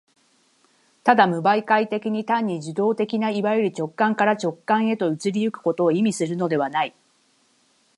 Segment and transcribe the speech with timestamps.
[1.03, 6.95] ただ無媒介的に、単に受働的ないわゆる直観から直観へと移り行くことを意味するのではない。